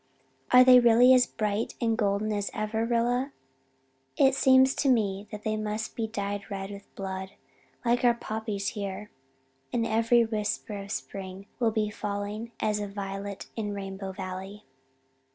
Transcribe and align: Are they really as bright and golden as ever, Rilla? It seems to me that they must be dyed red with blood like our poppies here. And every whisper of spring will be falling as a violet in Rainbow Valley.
Are 0.51 0.63
they 0.63 0.79
really 0.79 1.13
as 1.13 1.27
bright 1.27 1.75
and 1.79 1.95
golden 1.95 2.33
as 2.33 2.49
ever, 2.55 2.87
Rilla? 2.87 3.33
It 4.17 4.33
seems 4.33 4.73
to 4.77 4.89
me 4.89 5.27
that 5.31 5.43
they 5.43 5.55
must 5.55 5.95
be 5.95 6.07
dyed 6.07 6.49
red 6.49 6.71
with 6.71 6.95
blood 6.95 7.33
like 7.85 8.03
our 8.03 8.15
poppies 8.15 8.69
here. 8.69 9.11
And 9.71 9.85
every 9.85 10.25
whisper 10.25 10.75
of 10.77 10.91
spring 10.91 11.45
will 11.59 11.69
be 11.69 11.91
falling 11.91 12.51
as 12.59 12.79
a 12.79 12.87
violet 12.87 13.45
in 13.55 13.75
Rainbow 13.75 14.11
Valley. 14.11 14.65